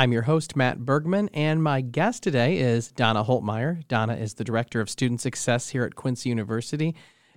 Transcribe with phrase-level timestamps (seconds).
[0.00, 3.86] I'm your host, Matt Bergman, and my guest today is Donna Holtmeyer.
[3.86, 6.94] Donna is the Director of Student Success here at Quincy University.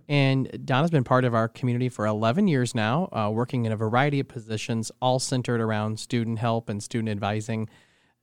[0.07, 3.76] And Donna's been part of our community for 11 years now, uh, working in a
[3.76, 7.68] variety of positions, all centered around student help and student advising.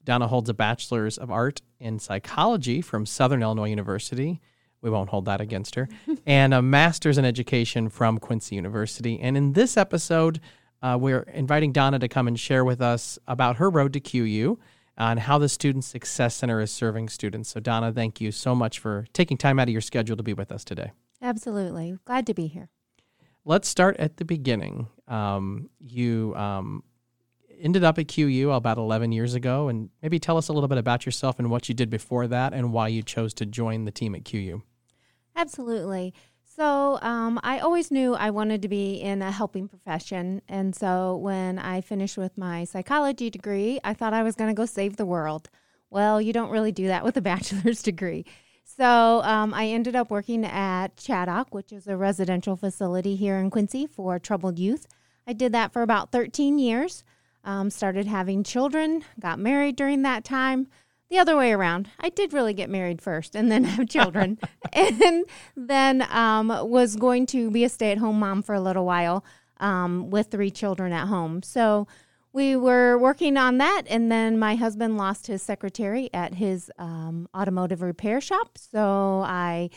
[0.04, 4.41] Donna holds a Bachelor's of Art in Psychology from Southern Illinois University.
[4.80, 5.86] We won't hold that against her.
[6.27, 9.21] and a Master's in Education from Quincy University.
[9.21, 10.41] And in this episode,
[10.82, 14.58] uh, we're inviting Donna to come and share with us about her road to QU
[14.96, 17.50] and how the Student Success Center is serving students.
[17.50, 20.35] So, Donna, thank you so much for taking time out of your schedule to be
[20.35, 20.93] with us today.
[21.22, 21.98] Absolutely.
[22.04, 22.68] Glad to be here.
[23.44, 24.88] Let's start at the beginning.
[25.08, 26.82] Um, you um,
[27.58, 30.79] ended up at QU about 11 years ago, and maybe tell us a little bit
[30.79, 33.91] about yourself and what you did before that and why you chose to join the
[33.91, 34.62] team at QU.
[35.36, 36.12] Absolutely.
[36.61, 40.42] So um, I always knew I wanted to be in a helping profession.
[40.47, 44.55] And so when I finished with my psychology degree, I thought I was going to
[44.55, 45.48] go save the world.
[45.89, 48.27] Well, you don't really do that with a bachelor's degree.
[48.62, 53.48] So um, I ended up working at Chaddock, which is a residential facility here in
[53.48, 54.86] Quincy for troubled youth.
[55.27, 57.05] I did that for about 13 years.
[57.42, 60.67] Um, started having children, got married during that time
[61.11, 61.89] the other way around.
[61.98, 64.39] I did really get married first and then have children,
[64.72, 65.25] and
[65.56, 69.25] then um, was going to be a stay at home mom for a little while
[69.58, 71.42] um, with three children at home.
[71.42, 71.86] So
[72.33, 77.28] we were working on that, and then my husband lost his secretary at his um,
[77.34, 78.56] automotive repair shop.
[78.56, 79.70] So I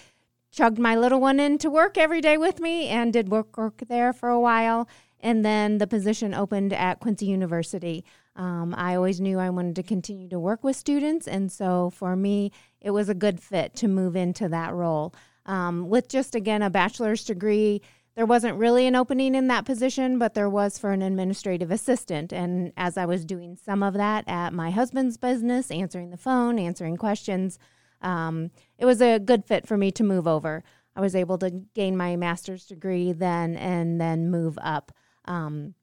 [0.51, 4.13] chugged my little one into work every day with me and did work work there
[4.13, 4.87] for a while.
[5.19, 8.03] And then the position opened at Quincy University.
[8.35, 12.15] Um, I always knew I wanted to continue to work with students, and so for
[12.15, 15.13] me, it was a good fit to move into that role.
[15.45, 17.81] Um, with just again a bachelor's degree,
[18.15, 22.31] there wasn't really an opening in that position, but there was for an administrative assistant.
[22.31, 26.59] And as I was doing some of that at my husband's business, answering the phone,
[26.59, 27.57] answering questions,
[28.01, 30.63] um, it was a good fit for me to move over.
[30.95, 34.91] I was able to gain my master's degree then and then move up.
[35.25, 35.73] Um,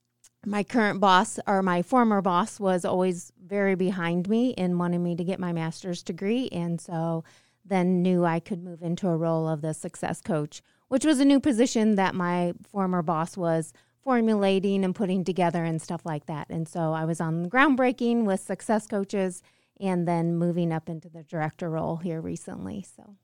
[0.46, 5.14] my current boss or my former boss was always very behind me in wanting me
[5.16, 6.48] to get my master's degree.
[6.50, 7.24] And so
[7.64, 11.24] then knew I could move into a role of the success coach, which was a
[11.24, 16.48] new position that my former boss was formulating and putting together and stuff like that.
[16.48, 19.42] And so I was on the groundbreaking with success coaches
[19.78, 22.84] and then moving up into the director role here recently.
[22.96, 23.16] So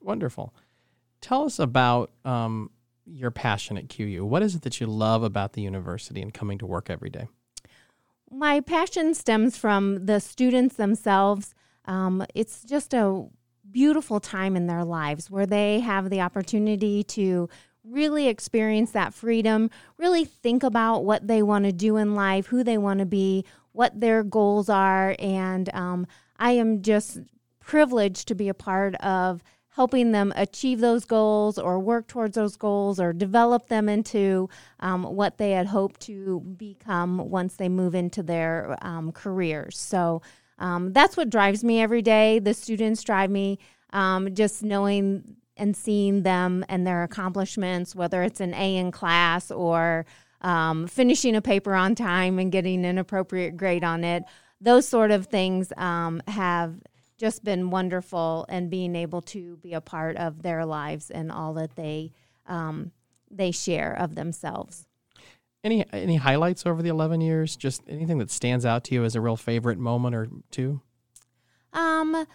[0.00, 0.52] wonderful.
[1.20, 2.70] Tell us about um,
[3.10, 4.24] your passion at QU.
[4.24, 7.28] What is it that you love about the university and coming to work every day?
[8.30, 11.54] My passion stems from the students themselves.
[11.84, 13.26] Um, it's just a
[13.70, 17.48] beautiful time in their lives where they have the opportunity to
[17.82, 22.62] really experience that freedom, really think about what they want to do in life, who
[22.62, 25.16] they want to be, what their goals are.
[25.18, 26.06] And um,
[26.38, 27.18] I am just
[27.60, 29.42] privileged to be a part of
[29.80, 34.46] helping them achieve those goals or work towards those goals or develop them into
[34.80, 39.78] um, what they had hoped to become once they move into their um, careers.
[39.78, 40.20] So
[40.58, 42.40] um, that's what drives me every day.
[42.40, 43.58] The students drive me
[43.94, 49.50] um, just knowing and seeing them and their accomplishments, whether it's an A in class
[49.50, 50.04] or
[50.42, 54.24] um, finishing a paper on time and getting an appropriate grade on it.
[54.60, 56.74] Those sort of things um, have
[57.20, 61.52] just been wonderful and being able to be a part of their lives and all
[61.52, 62.10] that they
[62.46, 62.90] um,
[63.30, 64.86] they share of themselves.
[65.62, 67.56] Any any highlights over the eleven years?
[67.56, 70.80] Just anything that stands out to you as a real favorite moment or two?
[71.74, 72.26] Um,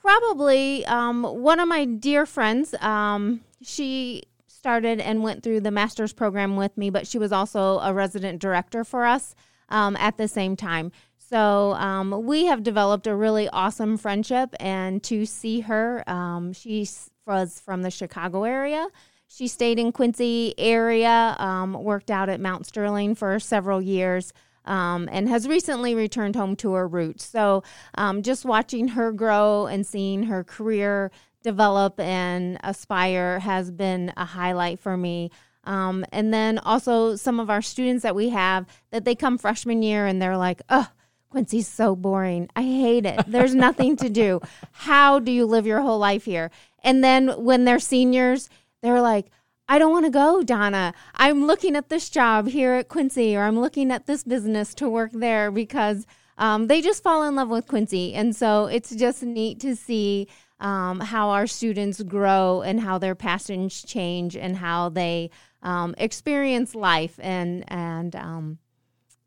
[0.00, 2.74] probably um, one of my dear friends.
[2.74, 7.80] Um, she started and went through the master's program with me, but she was also
[7.80, 9.34] a resident director for us
[9.68, 10.92] um, at the same time.
[11.28, 16.88] So um, we have developed a really awesome friendship, and to see her, um, she
[17.26, 18.86] was from the Chicago area.
[19.26, 24.32] She stayed in Quincy area, um, worked out at Mount Sterling for several years,
[24.64, 27.26] um, and has recently returned home to her roots.
[27.26, 27.62] So
[27.96, 31.10] um, just watching her grow and seeing her career
[31.42, 35.30] develop and aspire has been a highlight for me.
[35.64, 39.82] Um, and then also some of our students that we have that they come freshman
[39.82, 40.88] year and they're like, oh,
[41.30, 42.48] Quincy's so boring.
[42.56, 43.20] I hate it.
[43.26, 44.40] There's nothing to do.
[44.72, 46.50] How do you live your whole life here?
[46.82, 48.48] And then when they're seniors,
[48.82, 49.26] they're like,
[49.68, 50.94] I don't want to go, Donna.
[51.14, 54.88] I'm looking at this job here at Quincy, or I'm looking at this business to
[54.88, 56.06] work there because
[56.38, 58.14] um, they just fall in love with Quincy.
[58.14, 60.28] And so it's just neat to see
[60.60, 65.30] um, how our students grow and how their passions change and how they
[65.62, 67.20] um, experience life.
[67.22, 68.58] And, and um,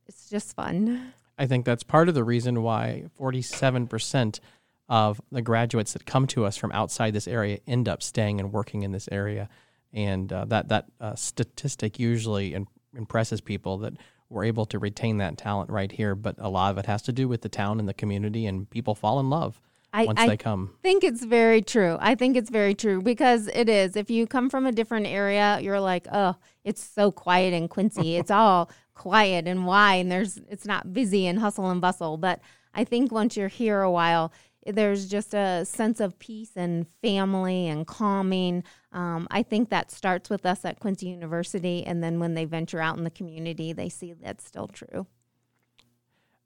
[0.07, 1.13] it's just fun.
[1.41, 4.39] I think that's part of the reason why 47%
[4.87, 8.53] of the graduates that come to us from outside this area end up staying and
[8.53, 9.49] working in this area.
[9.91, 13.93] And uh, that, that uh, statistic usually in, impresses people that
[14.29, 16.13] we're able to retain that talent right here.
[16.13, 18.69] But a lot of it has to do with the town and the community, and
[18.69, 19.59] people fall in love
[19.93, 20.71] I, once I they come.
[20.79, 21.97] I think it's very true.
[21.99, 23.95] I think it's very true because it is.
[23.95, 28.15] If you come from a different area, you're like, oh, it's so quiet in Quincy.
[28.17, 32.17] it's all quiet and why, and there's it's not busy and hustle and bustle.
[32.17, 32.39] But
[32.73, 34.31] I think once you're here a while,
[34.65, 38.63] there's just a sense of peace and family and calming.
[38.93, 42.79] Um, I think that starts with us at Quincy University, and then when they venture
[42.79, 45.07] out in the community, they see that's still true.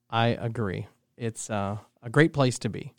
[0.09, 0.87] I agree.
[1.17, 2.93] It's uh, a great place to be.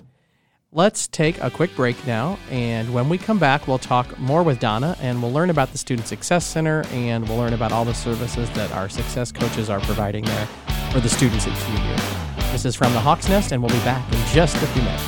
[0.77, 4.61] Let's take a quick break now, and when we come back, we'll talk more with
[4.61, 7.95] Donna and we'll learn about the Student Success Center and we'll learn about all the
[7.95, 10.47] services that our success coaches are providing there
[10.93, 12.53] for the students at QU.
[12.53, 15.03] This is from the Hawk's Nest, and we'll be back in just a few minutes.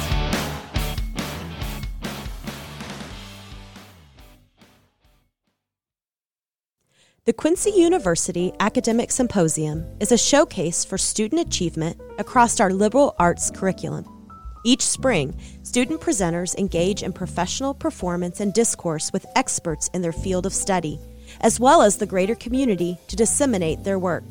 [7.27, 13.51] The Quincy University Academic Symposium is a showcase for student achievement across our liberal arts
[13.51, 14.18] curriculum.
[14.65, 20.47] Each spring, student presenters engage in professional performance and discourse with experts in their field
[20.47, 20.99] of study,
[21.41, 24.25] as well as the greater community to disseminate their work.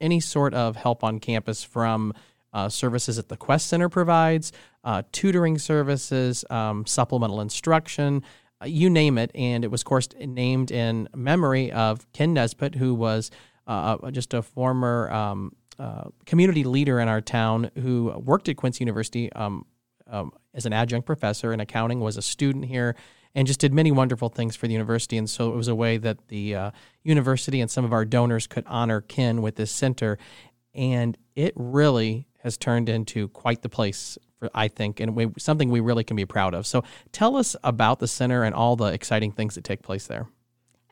[0.00, 2.12] any sort of help on campus from
[2.52, 4.52] uh, services that the Quest Center provides,
[4.84, 8.22] uh, tutoring services, um, supplemental instruction,
[8.60, 9.30] uh, you name it.
[9.34, 13.30] And it was, of course, named in memory of Ken Nesbitt, who was
[13.66, 18.56] uh, uh, just a former um, uh, community leader in our town who worked at
[18.56, 19.64] Quincy University um,
[20.06, 22.94] um, as an adjunct professor in accounting, was a student here,
[23.34, 25.16] and just did many wonderful things for the university.
[25.16, 26.70] And so it was a way that the uh,
[27.02, 30.18] university and some of our donors could honor Ken with this center.
[30.74, 35.70] And it really has turned into quite the place for, I think, and we, something
[35.70, 36.66] we really can be proud of.
[36.66, 40.26] So tell us about the center and all the exciting things that take place there.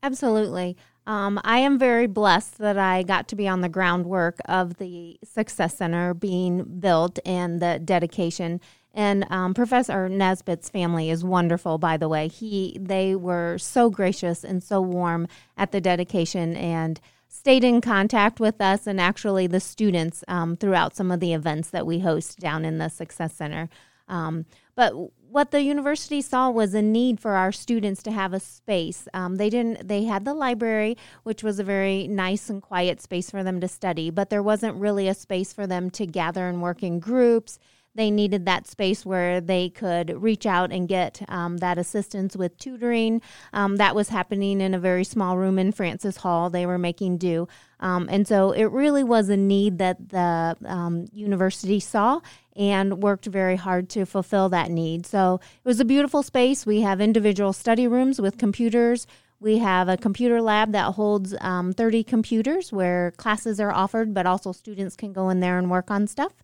[0.03, 0.77] Absolutely.
[1.07, 5.19] Um, I am very blessed that I got to be on the groundwork of the
[5.25, 8.61] Success Center being built and the dedication.
[8.93, 12.29] And um, Professor Nesbitt's family is wonderful, by the way.
[12.29, 18.41] He they were so gracious and so warm at the dedication and stayed in contact
[18.41, 22.41] with us and actually the students um, throughout some of the events that we host
[22.41, 23.69] down in the Success Center.
[24.09, 24.93] Um, but
[25.31, 29.07] what the university saw was a need for our students to have a space.
[29.15, 29.87] Um, they didn't.
[29.87, 33.69] They had the library, which was a very nice and quiet space for them to
[33.69, 37.59] study, but there wasn't really a space for them to gather and work in groups.
[37.95, 42.57] They needed that space where they could reach out and get um, that assistance with
[42.57, 43.21] tutoring.
[43.53, 46.51] Um, that was happening in a very small room in Francis Hall.
[46.51, 47.49] They were making do.
[47.81, 52.21] Um, and so it really was a need that the um, university saw
[52.55, 55.07] and worked very hard to fulfill that need.
[55.07, 56.65] So it was a beautiful space.
[56.65, 59.07] We have individual study rooms with computers.
[59.41, 64.27] We have a computer lab that holds um, 30 computers where classes are offered, but
[64.27, 66.35] also students can go in there and work on stuff.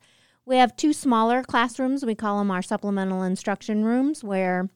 [0.46, 2.06] We have two smaller classrooms.
[2.06, 4.70] We call them our supplemental instruction rooms, where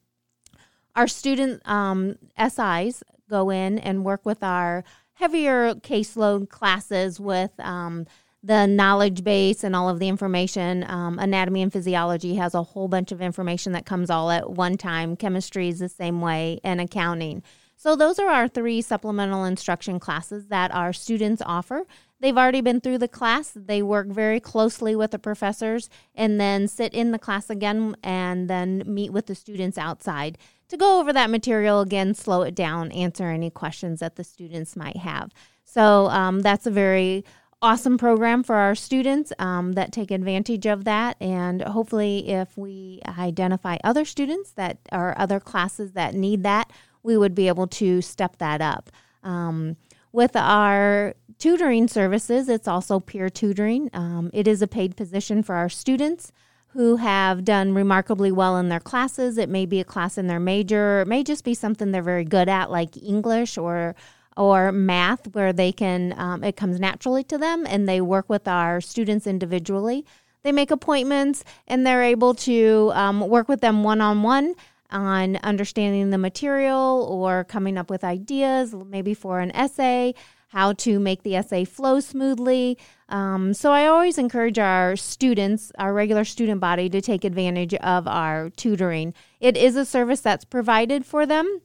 [0.96, 4.82] our student um, SIs go in and work with our
[5.14, 8.06] heavier caseload classes with um,
[8.42, 10.84] the knowledge base and all of the information.
[10.88, 14.76] Um, anatomy and physiology has a whole bunch of information that comes all at one
[14.76, 15.14] time.
[15.14, 17.44] Chemistry is the same way, and accounting.
[17.76, 21.86] So, those are our three supplemental instruction classes that our students offer.
[22.20, 23.52] They've already been through the class.
[23.54, 28.48] They work very closely with the professors and then sit in the class again and
[28.48, 30.36] then meet with the students outside
[30.68, 34.76] to go over that material again, slow it down, answer any questions that the students
[34.76, 35.32] might have.
[35.64, 37.24] So um, that's a very
[37.62, 41.16] awesome program for our students um, that take advantage of that.
[41.20, 46.70] And hopefully, if we identify other students that are other classes that need that,
[47.02, 48.90] we would be able to step that up.
[49.22, 49.76] Um,
[50.12, 53.90] with our tutoring services, it's also peer tutoring.
[53.92, 56.30] Um, it is a paid position for our students
[56.68, 59.38] who have done remarkably well in their classes.
[59.38, 62.24] It may be a class in their major, it may just be something they're very
[62.24, 63.96] good at, like English or
[64.36, 68.46] or math, where they can um, it comes naturally to them, and they work with
[68.46, 70.06] our students individually.
[70.44, 74.54] They make appointments, and they're able to um, work with them one on one
[74.92, 80.14] on understanding the material or coming up with ideas, maybe for an essay,
[80.50, 82.76] how to make the essay flow smoothly.
[83.08, 88.06] Um, so I always encourage our students, our regular student body, to take advantage of
[88.08, 89.14] our tutoring.
[89.38, 91.60] It is a service that's provided for them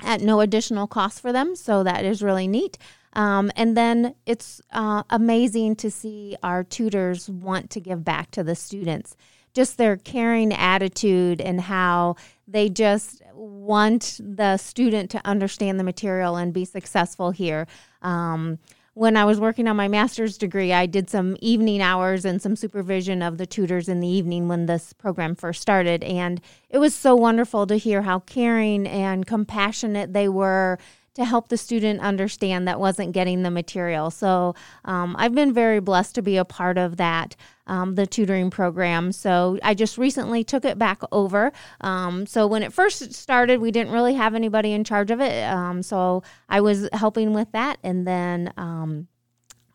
[0.00, 2.78] at no additional cost for them, so that is really neat.
[3.12, 8.42] Um, and then it's uh, amazing to see our tutors want to give back to
[8.42, 9.14] the students
[9.54, 12.16] just their caring attitude and how
[12.48, 17.66] they just want the student to understand the material and be successful here.
[18.02, 18.58] Um,
[18.94, 22.56] when I was working on my master's degree, I did some evening hours and some
[22.56, 26.04] supervision of the tutors in the evening when this program first started.
[26.04, 30.78] And it was so wonderful to hear how caring and compassionate they were
[31.14, 34.10] to help the student understand that wasn't getting the material.
[34.10, 34.54] So
[34.84, 37.36] um, I've been very blessed to be a part of that.
[37.68, 39.12] Um, the tutoring program.
[39.12, 41.52] So I just recently took it back over.
[41.80, 45.44] Um, so when it first started, we didn't really have anybody in charge of it.
[45.44, 47.78] Um, so I was helping with that.
[47.84, 49.06] And then um,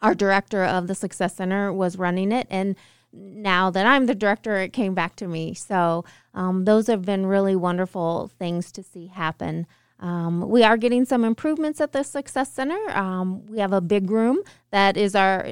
[0.02, 2.48] our director of the Success Center was running it.
[2.50, 2.76] And
[3.14, 5.54] now that I'm the director, it came back to me.
[5.54, 6.04] So
[6.34, 9.66] um, those have been really wonderful things to see happen.
[10.02, 12.78] Um, we are getting some improvements at the Success Center.
[12.92, 14.42] Um, we have a big room
[14.72, 15.48] that is our.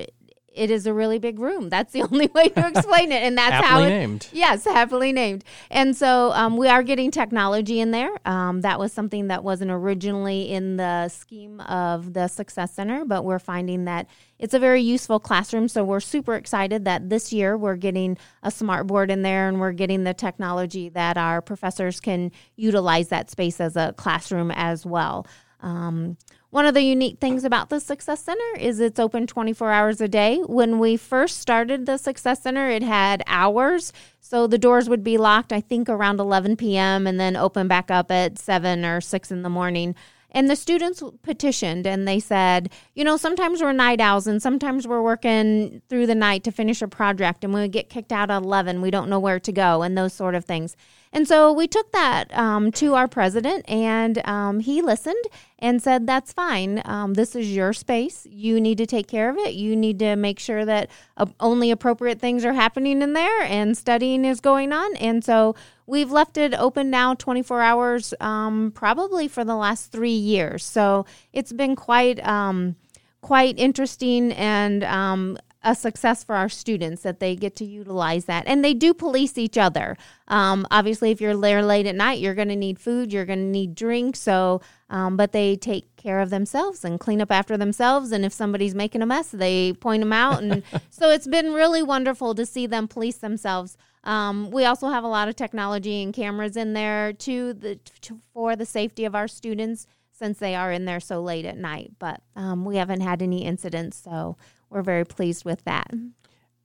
[0.55, 1.69] It is a really big room.
[1.69, 4.27] That's the only way to explain it, and that's how it, named.
[4.31, 5.43] Yes, happily named.
[5.69, 8.11] And so um, we are getting technology in there.
[8.25, 13.23] Um, that was something that wasn't originally in the scheme of the Success Center, but
[13.23, 14.07] we're finding that
[14.37, 15.67] it's a very useful classroom.
[15.67, 19.59] So we're super excited that this year we're getting a smart board in there and
[19.59, 24.85] we're getting the technology that our professors can utilize that space as a classroom as
[24.85, 25.25] well.
[25.61, 26.17] Um,
[26.55, 30.07] one of the unique things about the Success Center is it's open 24 hours a
[30.07, 30.37] day.
[30.37, 33.91] When we first started the Success Center, it had hours.
[34.21, 37.07] So the doors would be locked, I think, around 11 p.m.
[37.07, 39.95] and then open back up at 7 or 6 in the morning.
[40.35, 44.85] And the students petitioned and they said, you know, sometimes we're night owls and sometimes
[44.85, 48.43] we're working through the night to finish a project and we get kicked out at
[48.43, 50.75] 11, we don't know where to go and those sort of things.
[51.13, 55.23] And so we took that um, to our president and um, he listened
[55.59, 56.81] and said, That's fine.
[56.83, 58.27] Um, this is your space.
[58.29, 59.53] You need to take care of it.
[59.53, 63.77] You need to make sure that uh, only appropriate things are happening in there and
[63.77, 64.97] studying is going on.
[64.97, 65.55] And so
[65.87, 70.65] We've left it open now 24 hours, um, probably for the last three years.
[70.65, 72.75] So it's been quite um,
[73.21, 78.43] quite interesting and um, a success for our students that they get to utilize that.
[78.45, 79.97] And they do police each other.
[80.27, 83.39] Um, obviously, if you're there late at night, you're going to need food, you're going
[83.39, 84.15] to need drink.
[84.15, 84.61] So,
[84.91, 88.11] um, but they take care of themselves and clean up after themselves.
[88.11, 90.43] And if somebody's making a mess, they point them out.
[90.43, 90.61] And
[90.91, 93.75] so it's been really wonderful to see them police themselves.
[94.05, 98.21] Um, we also have a lot of technology and cameras in there too the, to,
[98.33, 101.91] for the safety of our students since they are in there so late at night.
[101.99, 104.37] But um, we haven't had any incidents, so
[104.69, 105.91] we're very pleased with that.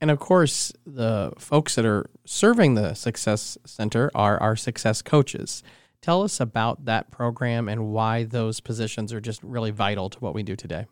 [0.01, 5.63] And of course, the folks that are serving the Success Center are our success coaches.
[6.01, 10.35] Tell us about that program and why those positions are just really vital to what
[10.35, 10.87] we do today.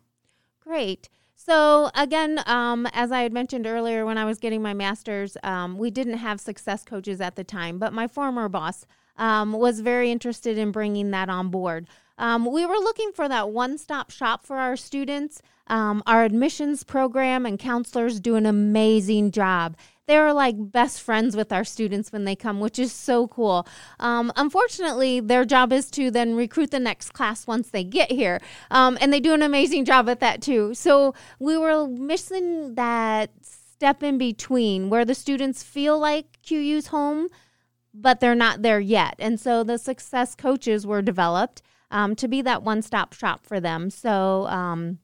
[0.59, 1.09] Great.
[1.41, 5.77] So again, um, as I had mentioned earlier, when I was getting my master's, um,
[5.77, 10.11] we didn't have success coaches at the time, but my former boss um, was very
[10.11, 11.87] interested in bringing that on board.
[12.17, 15.41] Um, we were looking for that one-stop shop for our students.
[15.67, 19.77] Um, our admissions program and counselors do an amazing job
[20.09, 23.67] they're like best friends with our students when they come, which is so cool.
[23.99, 28.39] Um, unfortunately, their job is to then recruit the next class once they get here,
[28.71, 30.73] um, and they do an amazing job at that too.
[30.73, 37.29] So we were missing that step in between where the students feel like QU's home,
[37.93, 39.15] but they're not there yet.
[39.19, 41.61] And so the success coaches were developed
[41.91, 43.89] um, to be that one stop shop for them.
[43.89, 44.99] So um,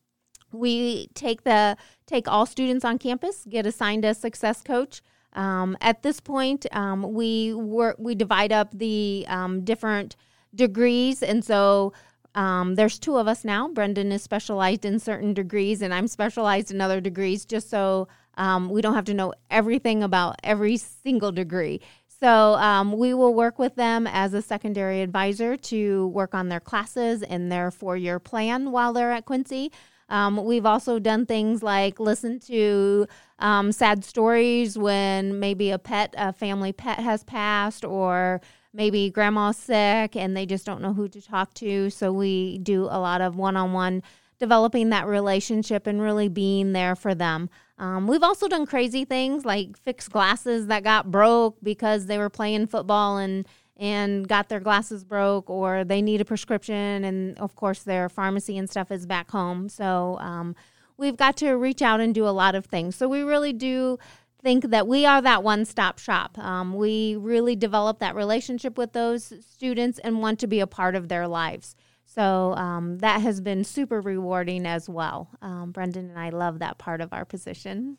[0.56, 5.02] we take the take all students on campus, get assigned a success coach.
[5.34, 10.16] Um, at this point, um, we work we divide up the um, different
[10.54, 11.94] degrees, and so
[12.36, 13.68] um, there's two of us now.
[13.68, 18.08] Brendan is specialized in certain degrees, and I'm specialized in other degrees, just so
[18.38, 21.82] um, we don't have to know everything about every single degree.
[22.20, 26.60] So um, we will work with them as a secondary advisor to work on their
[26.60, 29.72] classes and their four year plan while they're at Quincy.
[30.10, 33.08] Um, we've also done things like listen to
[33.40, 38.42] um, sad stories when maybe a pet, a family pet has passed, or
[38.76, 41.90] maybe grandma's sick and they just don't know who to talk to.
[41.90, 44.04] So we do a lot of one on one
[44.38, 47.50] developing that relationship and really being there for them.
[47.78, 52.30] Um, we've also done crazy things like fix glasses that got broke because they were
[52.30, 57.55] playing football and and got their glasses broke or they need a prescription and of
[57.55, 60.55] course their pharmacy and stuff is back home so um,
[60.98, 63.98] we've got to reach out and do a lot of things so we really do
[64.46, 66.38] think that we are that one stop shop.
[66.38, 70.94] Um, we really develop that relationship with those students and want to be a part
[70.94, 71.75] of their lives.
[72.05, 75.32] So um, that has been super rewarding as well.
[75.41, 77.98] Um, Brendan and I love that part of our position.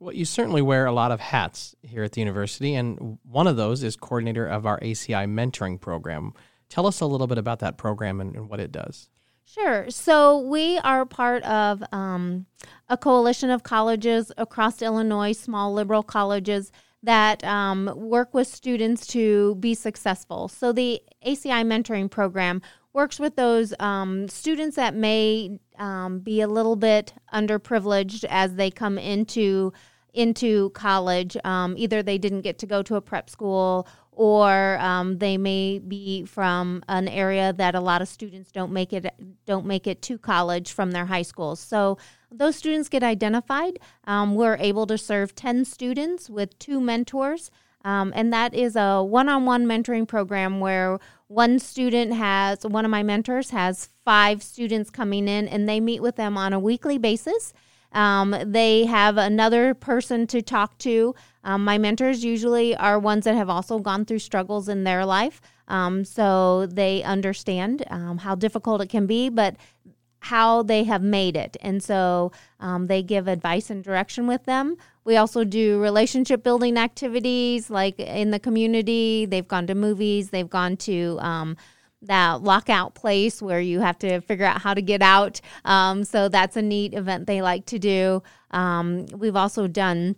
[0.00, 3.56] Well, you certainly wear a lot of hats here at the university, and one of
[3.56, 6.32] those is coordinator of our ACI mentoring program.
[6.70, 9.10] Tell us a little bit about that program and, and what it does.
[9.44, 9.90] Sure.
[9.90, 12.46] So we are part of um,
[12.88, 19.56] a coalition of colleges across Illinois, small liberal colleges that um, work with students to
[19.56, 20.48] be successful.
[20.48, 26.46] So the ACI mentoring program works with those um, students that may um, be a
[26.46, 29.72] little bit underprivileged as they come into
[30.12, 31.36] into college.
[31.44, 35.78] Um, either they didn't get to go to a prep school or um, they may
[35.78, 39.06] be from an area that a lot of students don't make it
[39.46, 41.60] don't make it to college from their high schools.
[41.60, 41.96] So
[42.30, 43.78] those students get identified.
[44.04, 47.50] Um, we're able to serve ten students with two mentors.
[47.82, 53.02] Um, and that is a one-on-one mentoring program where one student has one of my
[53.02, 57.52] mentors has five students coming in and they meet with them on a weekly basis
[57.92, 61.14] um, they have another person to talk to.
[61.44, 65.40] Um, my mentors usually are ones that have also gone through struggles in their life.
[65.68, 69.56] Um, so they understand um, how difficult it can be, but
[70.20, 71.56] how they have made it.
[71.62, 74.76] And so um, they give advice and direction with them.
[75.04, 79.24] We also do relationship building activities like in the community.
[79.24, 81.56] They've gone to movies, they've gone to um,
[82.02, 85.40] that lockout place where you have to figure out how to get out.
[85.64, 88.22] Um, so that's a neat event they like to do.
[88.50, 90.16] Um, we've also done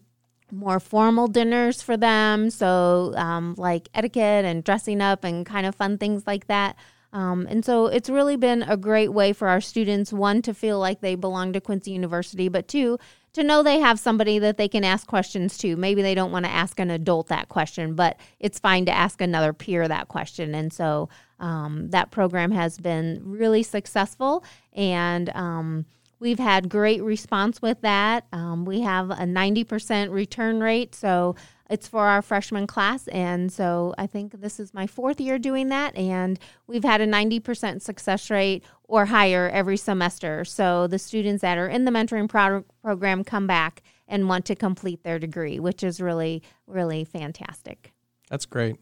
[0.53, 2.51] more formal dinners for them.
[2.51, 6.77] So, um, like etiquette and dressing up and kind of fun things like that.
[7.12, 10.79] Um, and so it's really been a great way for our students, one, to feel
[10.79, 12.99] like they belong to Quincy University, but two,
[13.35, 15.77] to know they have somebody that they can ask questions to.
[15.77, 19.21] Maybe they don't want to ask an adult that question, but it's fine to ask
[19.21, 20.55] another peer that question.
[20.55, 21.09] And so
[21.43, 25.85] um, that program has been really successful and um,
[26.23, 28.27] we've had great response with that.
[28.33, 30.95] Um, we have a 90% return rate.
[30.95, 31.35] So
[31.69, 33.09] it's for our freshman class.
[33.09, 35.97] And so I think this is my fourth year doing that.
[35.97, 40.45] And we've had a 90% success rate or higher every semester.
[40.45, 44.55] So the students that are in the mentoring pro- program come back and want to
[44.55, 47.93] complete their degree, which is really, really fantastic.
[48.31, 48.77] That's great.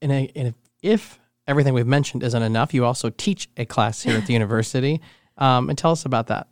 [0.00, 1.18] And, and if
[1.48, 5.00] everything we've mentioned isn't enough, you also teach a class here at the university.
[5.36, 6.46] Um, and tell us about that.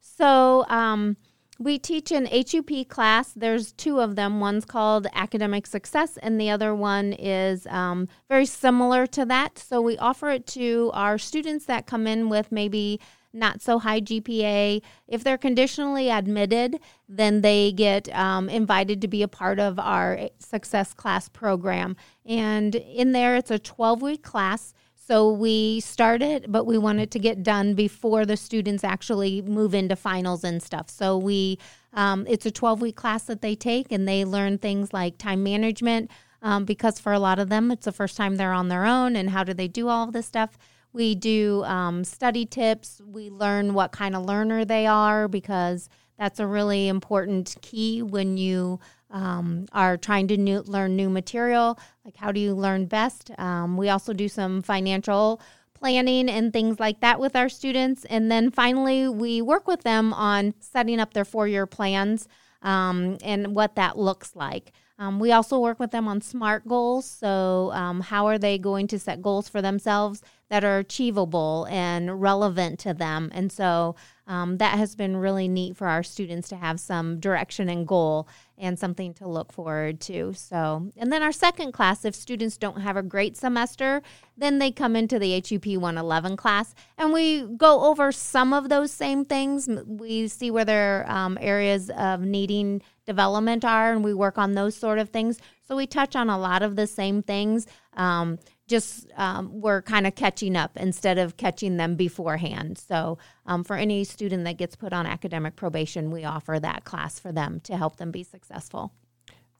[0.00, 1.18] So, um,
[1.58, 3.32] we teach an HUP class.
[3.34, 4.40] There's two of them.
[4.40, 9.58] One's called Academic Success, and the other one is um, very similar to that.
[9.58, 13.00] So we offer it to our students that come in with maybe
[13.32, 14.82] not so high GPA.
[15.08, 20.28] If they're conditionally admitted, then they get um, invited to be a part of our
[20.38, 21.96] Success Class program.
[22.24, 24.74] And in there, it's a 12 week class.
[24.94, 29.96] So we started, but we wanted to get done before the students actually move into
[29.96, 30.88] finals and stuff.
[30.88, 31.58] So we,
[31.92, 35.42] um, it's a 12 week class that they take, and they learn things like time
[35.42, 36.10] management.
[36.40, 39.14] Um, because for a lot of them, it's the first time they're on their own,
[39.14, 40.58] and how do they do all of this stuff?
[40.92, 43.00] We do um, study tips.
[43.04, 48.36] We learn what kind of learner they are because that's a really important key when
[48.36, 48.78] you
[49.10, 51.78] um, are trying to new, learn new material.
[52.04, 53.30] Like, how do you learn best?
[53.38, 55.40] Um, we also do some financial
[55.74, 58.04] planning and things like that with our students.
[58.04, 62.28] And then finally, we work with them on setting up their four year plans
[62.62, 64.72] um, and what that looks like.
[65.02, 67.04] Um, we also work with them on SMART goals.
[67.06, 72.22] So, um, how are they going to set goals for themselves that are achievable and
[72.22, 73.28] relevant to them?
[73.34, 73.96] And so,
[74.28, 78.28] um, that has been really neat for our students to have some direction and goal
[78.62, 80.32] and something to look forward to.
[80.34, 84.02] So, and then our second class, if students don't have a great semester,
[84.36, 88.92] then they come into the HUP 111 class and we go over some of those
[88.92, 89.68] same things.
[89.84, 94.76] We see where their um, areas of needing development are and we work on those
[94.76, 95.40] sort of things.
[95.66, 97.66] So we touch on a lot of the same things.
[97.94, 102.78] Um, just um, we're kind of catching up instead of catching them beforehand.
[102.78, 107.18] So, um, for any student that gets put on academic probation, we offer that class
[107.18, 108.92] for them to help them be successful.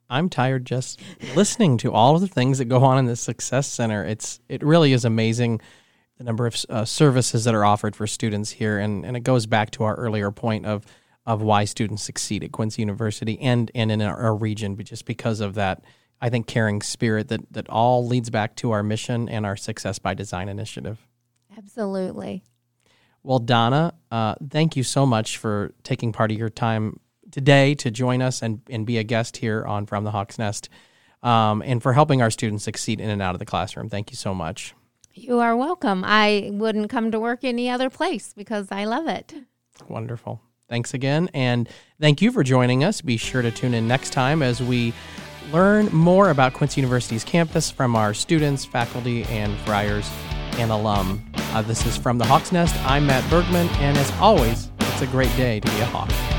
[0.09, 1.01] I'm tired just
[1.35, 4.05] listening to all of the things that go on in the Success Center.
[4.05, 5.61] It's it really is amazing
[6.19, 9.47] the number of uh, services that are offered for students here, and and it goes
[9.47, 10.85] back to our earlier point of
[11.25, 15.07] of why students succeed at Quincy University and and in our, our region, but just
[15.07, 15.83] because of that
[16.23, 19.99] I think, caring spirit that, that all leads back to our mission and our Success
[19.99, 21.05] by Design initiative.
[21.59, 22.45] Absolutely.
[23.25, 27.01] Well, Donna, uh, thank you so much for taking part of your time
[27.33, 30.69] today to join us and, and be a guest here on From the Hawk's Nest
[31.25, 33.89] um, and for helping our students succeed in and out of the classroom.
[33.89, 34.75] Thank you so much.
[35.15, 36.05] You are welcome.
[36.05, 39.35] I wouldn't come to work any other place because I love it.
[39.89, 40.41] Wonderful.
[40.69, 41.29] Thanks again.
[41.35, 41.69] And
[42.01, 43.01] thank you for joining us.
[43.01, 44.95] Be sure to tune in next time as we
[45.51, 50.09] Learn more about Quincy University's campus from our students, faculty, and friars
[50.59, 51.23] and alum.
[51.35, 52.75] Uh, this is from the Hawk's Nest.
[52.85, 56.32] I'm Matt Bergman, and as always, it's a great day to be a Hawk.